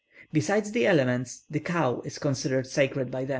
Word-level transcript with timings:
Besides 0.33 0.71
the 0.71 0.87
elements, 0.87 1.43
the 1.47 1.59
cow 1.59 2.01
is 2.03 2.17
considered 2.17 2.65
sacred 2.65 3.11
by 3.11 3.25
them. 3.25 3.29